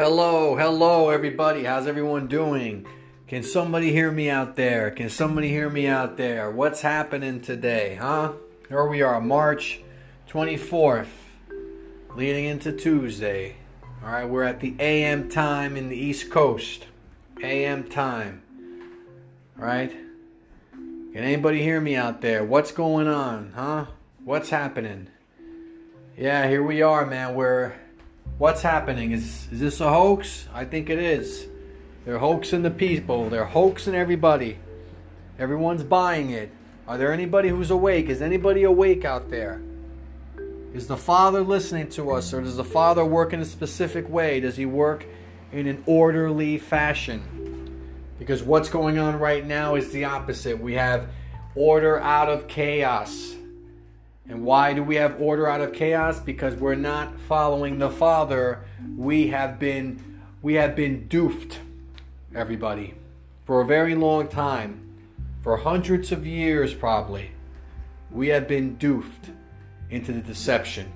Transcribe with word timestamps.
Hello, 0.00 0.56
hello, 0.56 1.10
everybody. 1.10 1.64
How's 1.64 1.86
everyone 1.86 2.26
doing? 2.26 2.86
Can 3.28 3.42
somebody 3.42 3.92
hear 3.92 4.10
me 4.10 4.30
out 4.30 4.56
there? 4.56 4.90
Can 4.90 5.10
somebody 5.10 5.50
hear 5.50 5.68
me 5.68 5.86
out 5.86 6.16
there? 6.16 6.50
What's 6.50 6.80
happening 6.80 7.42
today, 7.42 7.98
huh? 8.00 8.32
Here 8.70 8.86
we 8.86 9.02
are, 9.02 9.20
March 9.20 9.82
24th, 10.26 11.10
leading 12.16 12.46
into 12.46 12.72
Tuesday. 12.72 13.56
All 14.02 14.10
right, 14.10 14.24
we're 14.24 14.44
at 14.44 14.60
the 14.60 14.74
AM 14.80 15.28
time 15.28 15.76
in 15.76 15.90
the 15.90 15.98
East 15.98 16.30
Coast. 16.30 16.86
AM 17.42 17.84
time. 17.84 18.40
All 19.58 19.66
right? 19.66 19.92
Can 20.72 21.14
anybody 21.14 21.60
hear 21.60 21.78
me 21.78 21.94
out 21.94 22.22
there? 22.22 22.42
What's 22.42 22.72
going 22.72 23.06
on, 23.06 23.52
huh? 23.54 23.84
What's 24.24 24.48
happening? 24.48 25.08
Yeah, 26.16 26.48
here 26.48 26.62
we 26.62 26.80
are, 26.80 27.04
man. 27.04 27.34
We're 27.34 27.74
what's 28.40 28.62
happening? 28.62 29.12
Is 29.12 29.46
is 29.52 29.60
this 29.60 29.80
a 29.80 29.90
hoax? 29.90 30.48
I 30.52 30.64
think 30.64 30.88
it 30.88 30.98
is. 30.98 31.46
They're 32.06 32.18
hoaxing 32.18 32.62
the 32.62 32.70
people. 32.70 33.28
They're 33.28 33.44
hoaxing 33.44 33.94
everybody. 33.94 34.58
Everyone's 35.38 35.84
buying 35.84 36.30
it. 36.30 36.50
Are 36.88 36.96
there 36.96 37.12
anybody 37.12 37.50
who's 37.50 37.70
awake? 37.70 38.08
Is 38.08 38.22
anybody 38.22 38.62
awake 38.62 39.04
out 39.04 39.28
there? 39.28 39.60
Is 40.72 40.86
the 40.86 40.96
Father 40.96 41.42
listening 41.42 41.88
to 41.90 42.12
us, 42.12 42.32
or 42.32 42.40
does 42.40 42.56
the 42.56 42.64
Father 42.64 43.04
work 43.04 43.34
in 43.34 43.40
a 43.40 43.44
specific 43.44 44.08
way? 44.08 44.40
Does 44.40 44.56
He 44.56 44.64
work 44.64 45.04
in 45.52 45.66
an 45.66 45.82
orderly 45.84 46.56
fashion? 46.56 47.84
Because 48.18 48.42
what's 48.42 48.70
going 48.70 48.98
on 48.98 49.18
right 49.18 49.44
now 49.44 49.74
is 49.74 49.90
the 49.90 50.04
opposite. 50.04 50.58
We 50.58 50.74
have 50.74 51.08
order 51.54 52.00
out 52.00 52.30
of 52.30 52.48
chaos. 52.48 53.34
And 54.28 54.44
why 54.44 54.74
do 54.74 54.82
we 54.82 54.96
have 54.96 55.20
order 55.20 55.48
out 55.48 55.60
of 55.60 55.72
chaos? 55.72 56.20
Because 56.20 56.54
we're 56.54 56.74
not 56.74 57.18
following 57.20 57.78
the 57.78 57.90
Father. 57.90 58.64
We 58.96 59.28
have 59.28 59.58
been 59.58 60.20
we 60.42 60.54
have 60.54 60.74
been 60.74 61.06
doofed, 61.08 61.56
everybody, 62.34 62.94
for 63.44 63.60
a 63.60 63.66
very 63.66 63.94
long 63.94 64.28
time, 64.28 64.96
for 65.42 65.58
hundreds 65.58 66.12
of 66.12 66.26
years 66.26 66.72
probably. 66.72 67.32
We 68.10 68.28
have 68.28 68.48
been 68.48 68.76
doofed 68.76 69.34
into 69.90 70.12
the 70.12 70.20
deception. 70.20 70.92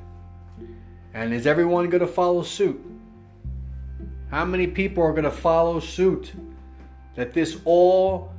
And 1.12 1.32
is 1.32 1.46
everyone 1.46 1.90
going 1.90 2.00
to 2.00 2.06
follow 2.06 2.42
suit? 2.42 2.80
How 4.30 4.44
many 4.44 4.66
people 4.66 5.02
are 5.02 5.12
going 5.12 5.24
to 5.24 5.30
follow 5.30 5.78
suit? 5.78 6.32
That 7.14 7.32
this 7.32 7.58
all 7.64 8.32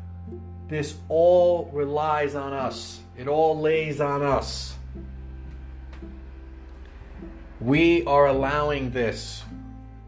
this 0.67 0.95
all 1.07 1.69
relies 1.71 2.35
on 2.35 2.51
us. 2.51 2.99
It 3.17 3.27
all 3.27 3.59
lays 3.59 4.01
on 4.01 4.21
us. 4.21 4.75
We 7.61 8.03
are 8.05 8.27
allowing 8.27 8.91
this. 8.91 9.43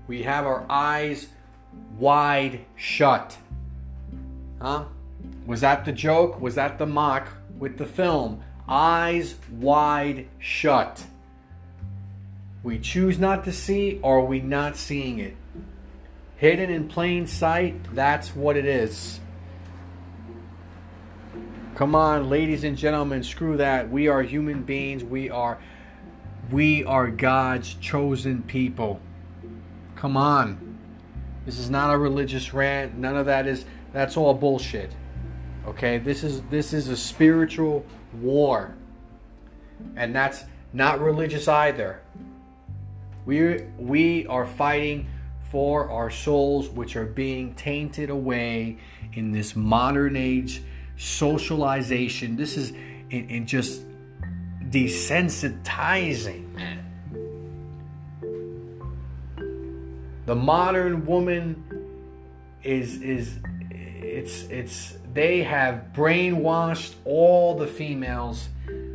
We 0.07 0.23
have 0.23 0.45
our 0.45 0.65
eyes 0.69 1.27
wide 1.97 2.65
shut. 2.75 3.37
Huh? 4.61 4.85
Was 5.45 5.61
that 5.61 5.85
the 5.85 5.91
joke? 5.91 6.41
Was 6.41 6.55
that 6.55 6.77
the 6.77 6.85
mock 6.85 7.29
with 7.57 7.77
the 7.77 7.85
film? 7.85 8.43
Eyes 8.67 9.35
wide 9.51 10.27
shut. 10.39 11.05
We 12.63 12.79
choose 12.79 13.17
not 13.17 13.45
to 13.45 13.53
see, 13.53 13.99
or 14.01 14.17
are 14.17 14.25
we 14.25 14.41
not 14.41 14.75
seeing 14.75 15.19
it? 15.19 15.37
Hidden 16.35 16.69
in 16.69 16.87
plain 16.89 17.25
sight, 17.27 17.95
that's 17.95 18.35
what 18.35 18.57
it 18.57 18.65
is. 18.65 19.21
Come 21.77 21.93
on, 21.93 22.27
ladies 22.27 22.63
and 22.63 22.75
gentlemen, 22.75 23.21
screw 23.21 23.55
that. 23.57 23.91
We 23.91 24.07
are 24.07 24.23
human 24.23 24.63
beings. 24.63 25.03
We 25.03 25.29
are 25.29 25.59
we 26.49 26.83
are 26.83 27.07
God's 27.11 27.75
chosen 27.75 28.41
people. 28.41 28.99
Come 29.95 30.17
on. 30.17 30.79
This 31.45 31.59
is 31.59 31.69
not 31.69 31.93
a 31.93 31.97
religious 31.99 32.51
rant. 32.51 32.97
None 32.97 33.15
of 33.15 33.27
that 33.27 33.45
is 33.45 33.63
that's 33.93 34.17
all 34.17 34.33
bullshit. 34.33 34.95
Okay? 35.67 35.99
This 35.99 36.23
is 36.23 36.41
this 36.49 36.73
is 36.73 36.87
a 36.87 36.97
spiritual 36.97 37.85
war. 38.11 38.73
And 39.95 40.15
that's 40.15 40.45
not 40.73 40.99
religious 40.99 41.47
either. 41.47 42.01
We 43.23 43.67
we 43.77 44.25
are 44.25 44.47
fighting 44.47 45.09
for 45.51 45.91
our 45.91 46.09
souls 46.09 46.69
which 46.69 46.95
are 46.95 47.05
being 47.05 47.53
tainted 47.53 48.09
away 48.09 48.79
in 49.13 49.31
this 49.31 49.55
modern 49.55 50.15
age 50.15 50.63
socialization. 50.97 52.35
This 52.35 52.57
is 52.57 52.71
in, 53.09 53.29
in 53.29 53.45
just 53.45 53.83
desensitizing. 54.69 56.45
The 60.25 60.35
modern 60.35 61.05
woman 61.05 61.63
is 62.63 63.01
is 63.01 63.39
it's 63.71 64.43
it's 64.49 64.97
they 65.13 65.43
have 65.43 65.85
brainwashed 65.93 66.95
all 67.05 67.55
the 67.55 67.67
females, 67.67 68.49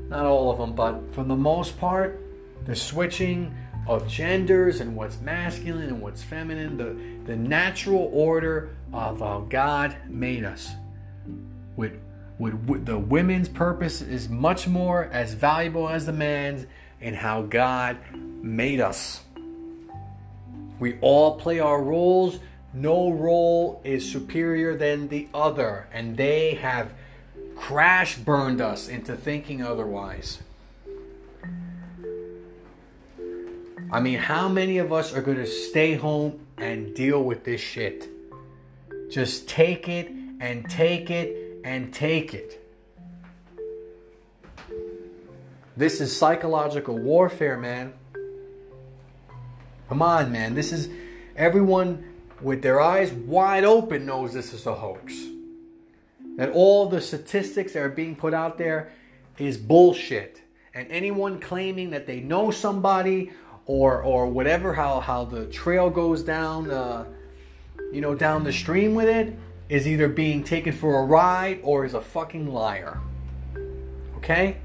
not 0.08 0.26
all 0.26 0.50
of 0.50 0.58
them, 0.58 0.74
but 0.74 1.14
for 1.14 1.24
the 1.24 1.36
most 1.36 1.78
part, 1.78 2.20
the 2.66 2.76
switching 2.76 3.56
of 3.88 4.06
genders 4.06 4.80
and 4.80 4.94
what's 4.94 5.20
masculine 5.20 5.88
and 5.88 6.00
what's 6.02 6.22
feminine, 6.22 6.76
the 6.76 6.96
the 7.24 7.36
natural 7.36 8.10
order 8.12 8.76
of 8.92 9.20
how 9.20 9.46
God 9.48 9.96
made 10.08 10.44
us 10.44 10.72
with 11.76 11.92
would 12.38 12.86
the 12.86 12.98
women's 12.98 13.48
purpose 13.48 14.02
is 14.02 14.28
much 14.28 14.66
more 14.66 15.04
as 15.12 15.34
valuable 15.34 15.88
as 15.88 16.06
the 16.06 16.12
man's 16.12 16.66
and 17.00 17.16
how 17.16 17.42
God 17.42 17.98
made 18.14 18.80
us. 18.80 19.22
We 20.80 20.98
all 21.00 21.36
play 21.36 21.60
our 21.60 21.80
roles. 21.80 22.38
No 22.74 23.10
role 23.10 23.80
is 23.84 24.10
superior 24.10 24.76
than 24.76 25.08
the 25.08 25.28
other, 25.32 25.86
and 25.92 26.16
they 26.16 26.54
have 26.54 26.94
crash 27.54 28.16
burned 28.16 28.60
us 28.60 28.88
into 28.88 29.14
thinking 29.14 29.62
otherwise. 29.62 30.38
I 33.92 34.00
mean, 34.00 34.18
how 34.18 34.48
many 34.48 34.78
of 34.78 34.92
us 34.92 35.14
are 35.14 35.20
going 35.20 35.36
to 35.36 35.46
stay 35.46 35.94
home 35.94 36.40
and 36.56 36.94
deal 36.94 37.22
with 37.22 37.44
this 37.44 37.60
shit? 37.60 38.08
Just 39.10 39.48
take 39.48 39.86
it 39.86 40.10
and 40.40 40.68
take 40.68 41.10
it 41.10 41.41
and 41.64 41.92
take 41.92 42.34
it. 42.34 42.58
This 45.76 46.00
is 46.00 46.14
psychological 46.16 46.98
warfare, 46.98 47.56
man. 47.56 47.94
Come 49.88 50.02
on, 50.02 50.30
man. 50.30 50.54
This 50.54 50.72
is 50.72 50.88
everyone 51.36 52.04
with 52.40 52.62
their 52.62 52.80
eyes 52.80 53.12
wide 53.12 53.64
open 53.64 54.04
knows 54.04 54.34
this 54.34 54.52
is 54.52 54.66
a 54.66 54.74
hoax. 54.74 55.14
That 56.36 56.50
all 56.50 56.88
the 56.88 57.00
statistics 57.00 57.74
that 57.74 57.82
are 57.82 57.88
being 57.88 58.16
put 58.16 58.34
out 58.34 58.58
there 58.58 58.92
is 59.38 59.56
bullshit. 59.56 60.42
And 60.74 60.90
anyone 60.90 61.40
claiming 61.40 61.90
that 61.90 62.06
they 62.06 62.20
know 62.20 62.50
somebody 62.50 63.32
or 63.66 64.02
or 64.02 64.26
whatever 64.26 64.74
how 64.74 65.00
how 65.00 65.24
the 65.24 65.46
trail 65.46 65.88
goes 65.90 66.22
down 66.22 66.70
uh, 66.70 67.04
you 67.92 68.00
know 68.00 68.14
down 68.14 68.44
the 68.44 68.52
stream 68.52 68.94
with 68.94 69.08
it 69.08 69.36
is 69.72 69.88
either 69.88 70.06
being 70.06 70.44
taken 70.44 70.70
for 70.70 70.98
a 70.98 71.02
ride 71.02 71.58
or 71.62 71.86
is 71.86 71.94
a 71.94 72.00
fucking 72.02 72.46
liar. 72.52 73.00
Okay? 74.18 74.58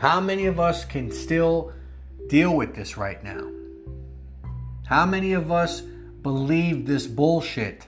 How 0.00 0.20
many 0.20 0.46
of 0.46 0.58
us 0.58 0.84
can 0.84 1.12
still 1.12 1.72
deal 2.26 2.56
with 2.56 2.74
this 2.74 2.96
right 2.96 3.22
now? 3.22 3.48
How 4.86 5.06
many 5.06 5.32
of 5.32 5.52
us 5.52 5.80
believe 5.80 6.86
this 6.86 7.06
bullshit? 7.06 7.86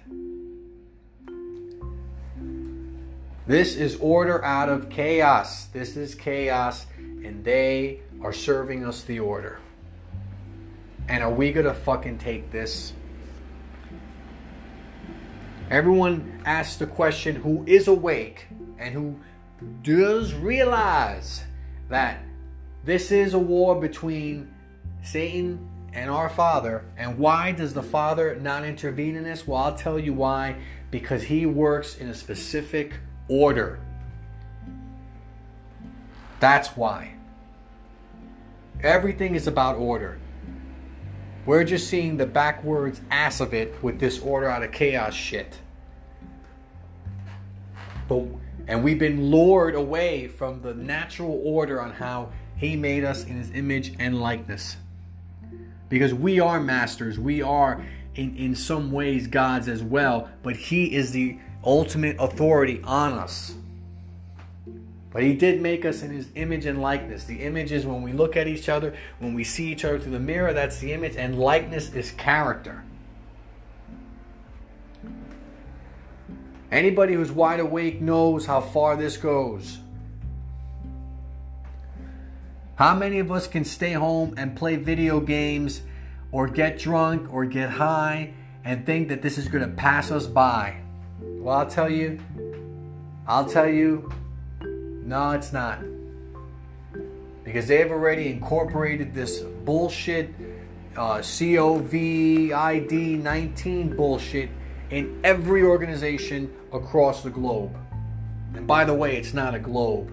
This 3.48 3.74
is 3.74 3.96
order 3.96 4.44
out 4.44 4.68
of 4.68 4.88
chaos. 4.88 5.64
This 5.64 5.96
is 5.96 6.14
chaos, 6.14 6.86
and 6.96 7.42
they 7.44 8.02
are 8.22 8.32
serving 8.32 8.84
us 8.84 9.02
the 9.02 9.18
order. 9.18 9.58
And 11.08 11.22
are 11.22 11.32
we 11.32 11.52
gonna 11.52 11.74
fucking 11.74 12.18
take 12.18 12.50
this? 12.50 12.92
Everyone 15.70 16.42
asks 16.44 16.76
the 16.76 16.86
question 16.86 17.36
who 17.36 17.64
is 17.66 17.88
awake 17.88 18.46
and 18.78 18.94
who 18.94 19.16
does 19.82 20.34
realize 20.34 21.44
that 21.88 22.20
this 22.84 23.10
is 23.10 23.34
a 23.34 23.38
war 23.38 23.80
between 23.80 24.52
Satan 25.02 25.68
and 25.92 26.10
our 26.10 26.28
Father. 26.28 26.84
And 26.96 27.18
why 27.18 27.52
does 27.52 27.74
the 27.74 27.82
Father 27.82 28.36
not 28.36 28.64
intervene 28.64 29.16
in 29.16 29.24
this? 29.24 29.46
Well, 29.46 29.60
I'll 29.60 29.76
tell 29.76 29.98
you 29.98 30.12
why. 30.12 30.56
Because 30.90 31.24
He 31.24 31.46
works 31.46 31.96
in 31.96 32.08
a 32.08 32.14
specific 32.14 32.94
order. 33.28 33.80
That's 36.38 36.76
why. 36.76 37.14
Everything 38.82 39.34
is 39.34 39.46
about 39.46 39.76
order. 39.76 40.18
We're 41.46 41.62
just 41.62 41.88
seeing 41.88 42.16
the 42.16 42.26
backwards 42.26 43.00
ass 43.08 43.40
of 43.40 43.54
it 43.54 43.80
with 43.80 44.00
this 44.00 44.18
order 44.18 44.50
out 44.50 44.64
of 44.64 44.72
chaos 44.72 45.14
shit. 45.14 45.60
But 48.08 48.24
And 48.66 48.82
we've 48.82 48.98
been 48.98 49.30
lured 49.30 49.76
away 49.76 50.26
from 50.26 50.60
the 50.62 50.74
natural 50.74 51.40
order 51.44 51.80
on 51.80 51.92
how 51.92 52.30
He 52.56 52.74
made 52.74 53.04
us 53.04 53.24
in 53.24 53.36
His 53.36 53.52
image 53.52 53.94
and 54.00 54.20
likeness. 54.20 54.76
Because 55.88 56.12
we 56.12 56.40
are 56.40 56.58
masters, 56.58 57.16
we 57.16 57.42
are 57.42 57.86
in, 58.16 58.36
in 58.36 58.56
some 58.56 58.90
ways 58.90 59.28
gods 59.28 59.68
as 59.68 59.84
well, 59.84 60.28
but 60.42 60.56
He 60.56 60.96
is 60.96 61.12
the 61.12 61.38
ultimate 61.62 62.16
authority 62.18 62.80
on 62.82 63.12
us. 63.12 63.54
But 65.16 65.22
He 65.22 65.32
did 65.32 65.62
make 65.62 65.86
us 65.86 66.02
in 66.02 66.10
His 66.10 66.28
image 66.34 66.66
and 66.66 66.82
likeness. 66.82 67.24
The 67.24 67.36
image 67.36 67.72
is 67.72 67.86
when 67.86 68.02
we 68.02 68.12
look 68.12 68.36
at 68.36 68.46
each 68.46 68.68
other, 68.68 68.94
when 69.18 69.32
we 69.32 69.44
see 69.44 69.72
each 69.72 69.82
other 69.82 69.98
through 69.98 70.12
the 70.12 70.20
mirror, 70.20 70.52
that's 70.52 70.78
the 70.78 70.92
image, 70.92 71.16
and 71.16 71.38
likeness 71.38 71.94
is 71.94 72.10
character. 72.10 72.84
Anybody 76.70 77.14
who's 77.14 77.32
wide 77.32 77.60
awake 77.60 78.02
knows 78.02 78.44
how 78.44 78.60
far 78.60 78.94
this 78.94 79.16
goes. 79.16 79.78
How 82.74 82.94
many 82.94 83.18
of 83.18 83.32
us 83.32 83.48
can 83.48 83.64
stay 83.64 83.92
home 83.92 84.34
and 84.36 84.54
play 84.54 84.76
video 84.76 85.20
games 85.20 85.80
or 86.30 86.46
get 86.46 86.78
drunk 86.78 87.32
or 87.32 87.46
get 87.46 87.70
high 87.70 88.34
and 88.66 88.84
think 88.84 89.08
that 89.08 89.22
this 89.22 89.38
is 89.38 89.48
going 89.48 89.66
to 89.66 89.74
pass 89.76 90.10
us 90.10 90.26
by? 90.26 90.76
Well, 91.22 91.56
I'll 91.56 91.70
tell 91.70 91.88
you, 91.88 92.18
I'll 93.26 93.46
tell 93.46 93.66
you, 93.66 94.12
no, 95.06 95.30
it's 95.30 95.52
not. 95.52 95.78
Because 97.44 97.68
they've 97.68 97.90
already 97.90 98.28
incorporated 98.28 99.14
this 99.14 99.40
bullshit 99.40 100.34
uh, 100.96 101.18
COVID 101.18 103.22
19 103.22 103.96
bullshit 103.96 104.50
in 104.90 105.20
every 105.22 105.62
organization 105.62 106.52
across 106.72 107.22
the 107.22 107.30
globe. 107.30 107.76
And 108.54 108.66
by 108.66 108.84
the 108.84 108.94
way, 108.94 109.16
it's 109.16 109.32
not 109.32 109.54
a 109.54 109.60
globe. 109.60 110.10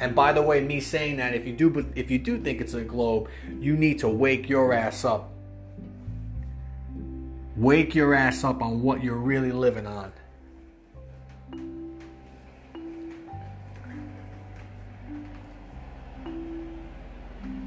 And 0.00 0.14
by 0.14 0.32
the 0.32 0.42
way, 0.42 0.60
me 0.60 0.80
saying 0.80 1.18
that, 1.18 1.34
if 1.34 1.46
you 1.46 1.52
do, 1.52 1.92
if 1.94 2.10
you 2.10 2.18
do 2.18 2.38
think 2.38 2.60
it's 2.60 2.74
a 2.74 2.82
globe, 2.82 3.28
you 3.60 3.76
need 3.76 4.00
to 4.00 4.08
wake 4.08 4.48
your 4.48 4.72
ass 4.72 5.04
up. 5.04 5.32
Wake 7.56 7.94
your 7.94 8.12
ass 8.12 8.42
up 8.42 8.60
on 8.60 8.82
what 8.82 9.04
you're 9.04 9.14
really 9.14 9.52
living 9.52 9.86
on. 9.86 10.12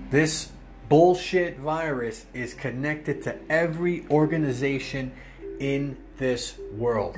This 0.10 0.52
bullshit 0.88 1.60
virus 1.60 2.26
is 2.34 2.56
connected 2.56 3.22
to 3.24 3.38
every 3.48 4.08
organization 4.10 5.12
in 5.60 5.98
this 6.18 6.58
world. 6.76 7.18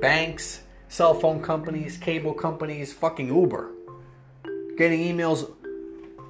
Banks, 0.00 0.62
cell 0.88 1.12
phone 1.12 1.42
companies, 1.42 1.98
cable 1.98 2.32
companies, 2.32 2.94
fucking 2.94 3.28
Uber. 3.28 3.70
Getting 4.78 5.00
emails 5.00 5.52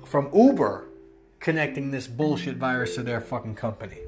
from 0.04 0.30
Uber 0.34 0.86
connecting 1.38 1.92
this 1.92 2.08
bullshit 2.08 2.56
virus 2.56 2.96
to 2.96 3.02
their 3.04 3.20
fucking 3.20 3.54
company. 3.54 3.98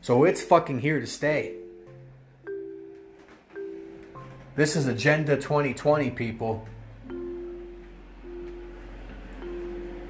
So 0.00 0.24
it's 0.24 0.42
fucking 0.42 0.78
here 0.78 0.98
to 0.98 1.06
stay. 1.06 1.56
This 4.54 4.76
is 4.76 4.86
Agenda 4.86 5.36
2020, 5.36 6.10
people. 6.12 6.66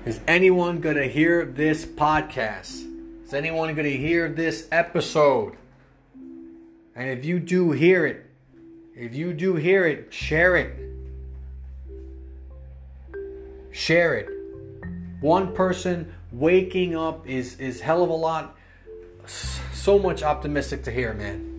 Is 0.07 0.21
anyone 0.29 0.81
going 0.81 0.95
to 0.95 1.09
hear 1.09 1.45
this 1.45 1.85
podcast? 1.85 3.25
Is 3.25 3.35
anyone 3.35 3.75
going 3.75 3.91
to 3.91 3.97
hear 3.97 4.29
this 4.29 4.69
episode? 4.71 5.57
And 6.95 7.11
if 7.11 7.25
you 7.25 7.41
do 7.41 7.73
hear 7.73 8.07
it, 8.07 8.25
if 8.95 9.17
you 9.17 9.33
do 9.33 9.57
hear 9.57 9.85
it, 9.85 10.15
share 10.15 10.55
it. 10.55 10.77
Share 13.73 14.15
it. 14.15 14.29
One 15.21 15.53
person 15.53 16.15
waking 16.31 16.95
up 16.95 17.27
is 17.27 17.59
is 17.59 17.81
hell 17.81 18.05
of 18.05 18.09
a 18.09 18.15
lot 18.15 18.57
so 19.27 19.99
much 19.99 20.23
optimistic 20.23 20.85
to 20.85 20.93
hear, 20.93 21.15
man. 21.15 21.57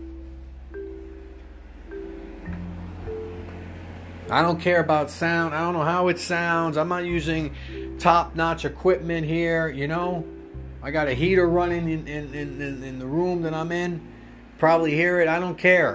I 4.30 4.42
don't 4.42 4.60
care 4.60 4.80
about 4.80 5.10
sound. 5.10 5.54
I 5.54 5.60
don't 5.60 5.74
know 5.74 5.84
how 5.84 6.08
it 6.08 6.20
sounds. 6.20 6.78
I'm 6.78 6.90
not 6.90 7.06
using 7.06 7.56
top-notch 8.00 8.66
equipment 8.66 9.26
here, 9.26 9.70
you 9.70 9.88
know. 9.88 10.26
I 10.82 10.92
got 10.92 11.08
a 11.08 11.14
heater 11.14 11.48
running 11.48 11.90
in, 11.90 12.08
in, 12.08 12.34
in, 12.34 12.84
in 12.84 13.00
the 13.00 13.08
room 13.08 13.42
that 13.42 13.54
I'm 13.54 13.72
in 13.72 14.14
probably 14.58 14.92
hear 14.92 15.22
it. 15.22 15.28
I 15.28 15.40
don't 15.40 15.58
care. 15.58 15.94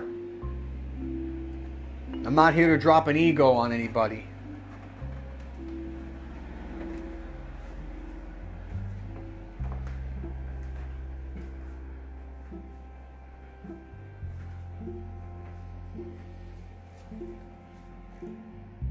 I'm 2.24 2.34
not 2.34 2.54
here 2.54 2.68
to 2.68 2.78
drop 2.78 3.08
an 3.08 3.16
ego 3.16 3.50
on 3.52 3.72
anybody. 3.72 4.26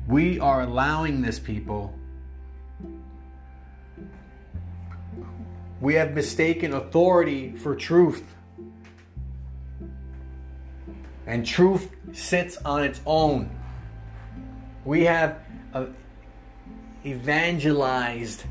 We 0.08 0.42
are 0.42 0.64
allowing 0.64 1.22
this, 1.22 1.40
people. 1.40 1.94
We 5.82 5.96
have 5.96 6.14
mistaken 6.14 6.74
authority 6.74 7.56
for 7.56 7.76
truth. 7.76 8.36
And 11.26 11.46
truth 11.46 11.90
sits 12.14 12.58
on 12.58 12.84
its 12.84 13.02
own. 13.06 13.50
We 14.86 15.06
have 15.06 15.40
uh, 15.74 15.88
evangelized 17.04 18.44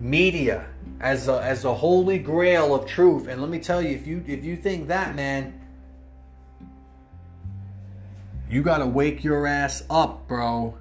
media 0.00 0.66
as 1.00 1.28
a, 1.28 1.40
as 1.40 1.64
a 1.64 1.74
holy 1.74 2.18
grail 2.18 2.74
of 2.74 2.86
truth. 2.86 3.28
And 3.28 3.40
let 3.40 3.50
me 3.50 3.60
tell 3.60 3.80
you, 3.80 3.90
if 3.90 4.06
you 4.06 4.24
if 4.26 4.44
you 4.44 4.56
think 4.56 4.88
that, 4.88 5.14
man, 5.14 5.60
you 8.48 8.62
gotta 8.62 8.86
wake 8.86 9.22
your 9.22 9.46
ass 9.46 9.84
up, 9.88 10.26
bro. 10.26 10.76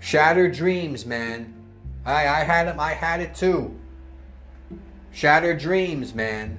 Shattered 0.00 0.54
dreams, 0.54 1.04
man. 1.06 1.54
I 2.04 2.26
I 2.26 2.44
had 2.44 2.66
them. 2.66 2.80
I 2.80 2.94
had 2.94 3.20
it 3.20 3.34
too. 3.34 3.78
Shattered 5.12 5.58
dreams, 5.58 6.14
man. 6.14 6.58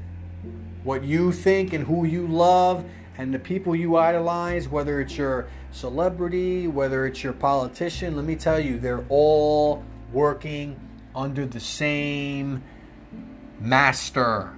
What 0.84 1.04
you 1.04 1.32
think 1.32 1.74
and 1.74 1.86
who 1.86 2.06
you 2.06 2.28
love 2.28 2.86
and 3.18 3.34
the 3.34 3.40
people 3.40 3.76
you 3.76 3.98
idolize, 3.98 4.68
whether 4.68 5.02
it's 5.02 5.18
your 5.18 5.48
celebrity, 5.72 6.68
whether 6.68 7.06
it's 7.06 7.24
your 7.24 7.34
politician, 7.34 8.16
let 8.16 8.26
me 8.26 8.36
tell 8.36 8.60
you, 8.60 8.80
they're 8.80 9.06
all 9.10 9.84
working 10.12 10.80
under 11.16 11.46
the 11.46 11.60
same 11.60 12.64
master. 13.60 14.54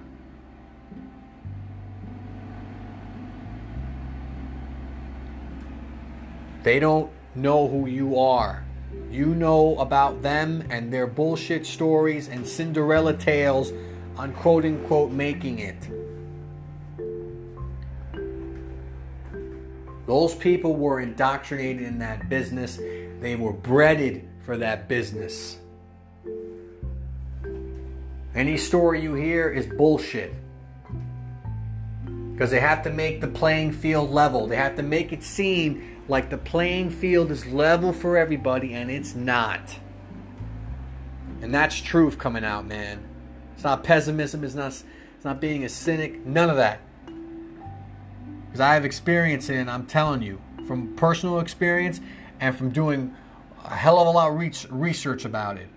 They 6.62 6.78
don't 6.78 7.10
know 7.34 7.68
who 7.68 7.86
you 7.86 8.18
are. 8.18 8.64
You 9.10 9.34
know 9.34 9.76
about 9.78 10.22
them 10.22 10.64
and 10.70 10.92
their 10.92 11.06
bullshit 11.06 11.66
stories 11.66 12.28
and 12.28 12.46
Cinderella 12.46 13.14
tales 13.14 13.72
on 14.16 14.32
quote 14.32 14.64
unquote 14.64 15.12
making 15.12 15.60
it. 15.60 15.76
Those 20.06 20.34
people 20.34 20.74
were 20.74 21.00
indoctrinated 21.00 21.82
in 21.82 21.98
that 22.00 22.28
business. 22.28 22.76
They 22.76 23.36
were 23.36 23.52
breaded 23.52 24.28
for 24.44 24.58
that 24.58 24.88
business. 24.88 25.58
Any 28.34 28.56
story 28.56 29.00
you 29.00 29.14
hear 29.14 29.48
is 29.48 29.66
bullshit. 29.66 30.34
Because 32.34 32.50
they 32.50 32.58
have 32.58 32.82
to 32.82 32.90
make 32.90 33.20
the 33.20 33.28
playing 33.28 33.70
field 33.72 34.10
level. 34.10 34.48
They 34.48 34.56
have 34.56 34.74
to 34.74 34.82
make 34.82 35.12
it 35.12 35.22
seem 35.22 36.02
like 36.08 36.30
the 36.30 36.36
playing 36.36 36.90
field 36.90 37.30
is 37.30 37.46
level 37.46 37.92
for 37.92 38.16
everybody, 38.16 38.74
and 38.74 38.90
it's 38.90 39.14
not. 39.14 39.78
And 41.40 41.54
that's 41.54 41.80
truth 41.80 42.18
coming 42.18 42.44
out, 42.44 42.66
man. 42.66 43.04
It's 43.54 43.62
not 43.62 43.84
pessimism. 43.84 44.42
It's 44.42 44.54
not. 44.54 44.72
It's 45.14 45.24
not 45.24 45.40
being 45.40 45.64
a 45.64 45.68
cynic. 45.68 46.26
None 46.26 46.50
of 46.50 46.56
that. 46.56 46.80
Because 48.46 48.60
I 48.60 48.74
have 48.74 48.84
experience 48.84 49.48
in. 49.48 49.68
I'm 49.68 49.86
telling 49.86 50.20
you, 50.20 50.40
from 50.66 50.94
personal 50.96 51.38
experience 51.38 52.00
and 52.40 52.56
from 52.56 52.70
doing 52.70 53.14
a 53.64 53.76
hell 53.76 54.00
of 54.00 54.08
a 54.08 54.10
lot 54.10 54.30
of 54.30 54.72
research 54.72 55.24
about 55.24 55.56
it. 55.56 55.68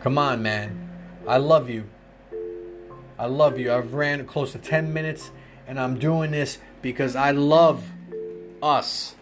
Come 0.00 0.16
on, 0.16 0.42
man. 0.42 0.91
I 1.26 1.36
love 1.36 1.70
you. 1.70 1.84
I 3.18 3.26
love 3.26 3.58
you. 3.58 3.72
I've 3.72 3.94
ran 3.94 4.26
close 4.26 4.52
to 4.52 4.58
10 4.58 4.92
minutes 4.92 5.30
and 5.66 5.78
I'm 5.78 5.98
doing 5.98 6.32
this 6.32 6.58
because 6.80 7.14
I 7.14 7.30
love 7.30 7.84
us. 8.62 9.14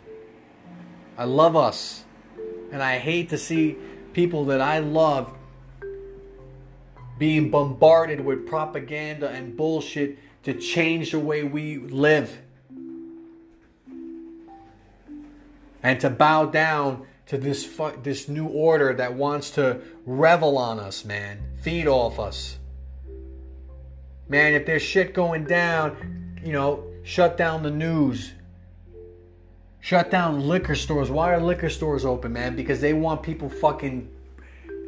I 1.18 1.24
love 1.24 1.56
us. 1.56 2.04
And 2.72 2.82
I 2.82 2.98
hate 2.98 3.28
to 3.30 3.38
see 3.38 3.76
people 4.12 4.46
that 4.46 4.60
I 4.60 4.78
love 4.78 5.32
being 7.18 7.50
bombarded 7.50 8.24
with 8.24 8.46
propaganda 8.46 9.28
and 9.28 9.56
bullshit 9.56 10.18
to 10.44 10.54
change 10.54 11.10
the 11.10 11.18
way 11.18 11.44
we 11.44 11.76
live. 11.76 12.38
And 15.82 16.00
to 16.00 16.08
bow 16.08 16.46
down 16.46 17.06
to 17.26 17.36
this 17.36 17.64
fu- 17.64 17.96
this 18.02 18.28
new 18.28 18.46
order 18.46 18.94
that 18.94 19.14
wants 19.14 19.50
to 19.50 19.80
revel 20.06 20.56
on 20.56 20.80
us, 20.80 21.04
man. 21.04 21.49
Feed 21.60 21.86
off 21.86 22.18
us. 22.18 22.58
Man, 24.28 24.54
if 24.54 24.64
there's 24.64 24.82
shit 24.82 25.12
going 25.12 25.44
down, 25.44 26.38
you 26.42 26.52
know, 26.52 26.84
shut 27.02 27.36
down 27.36 27.62
the 27.62 27.70
news. 27.70 28.32
Shut 29.80 30.10
down 30.10 30.46
liquor 30.46 30.74
stores. 30.74 31.10
Why 31.10 31.34
are 31.34 31.40
liquor 31.40 31.68
stores 31.68 32.04
open, 32.04 32.32
man? 32.32 32.56
Because 32.56 32.80
they 32.80 32.92
want 32.92 33.22
people 33.22 33.50
fucking 33.50 34.10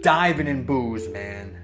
diving 0.02 0.46
in 0.46 0.64
booze, 0.64 1.08
man. 1.08 1.58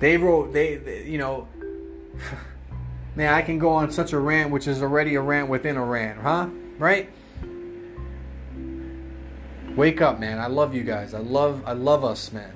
They 0.00 0.16
wrote, 0.16 0.52
they, 0.52 0.76
they 0.76 1.04
you 1.04 1.18
know, 1.18 1.46
man, 3.14 3.32
I 3.32 3.42
can 3.42 3.58
go 3.58 3.70
on 3.70 3.92
such 3.92 4.12
a 4.12 4.18
rant, 4.18 4.50
which 4.50 4.66
is 4.66 4.82
already 4.82 5.14
a 5.14 5.20
rant 5.20 5.48
within 5.48 5.76
a 5.76 5.84
rant, 5.84 6.20
huh? 6.20 6.48
Right? 6.78 7.10
Wake 9.76 10.02
up, 10.02 10.20
man. 10.20 10.38
I 10.38 10.48
love 10.48 10.74
you 10.74 10.82
guys. 10.82 11.14
I 11.14 11.18
love, 11.18 11.62
I 11.66 11.72
love 11.72 12.04
us, 12.04 12.30
man. 12.32 12.54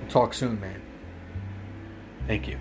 We'll 0.00 0.10
talk 0.10 0.34
soon, 0.34 0.60
man. 0.60 0.80
Thank 2.26 2.46
you. 2.46 2.58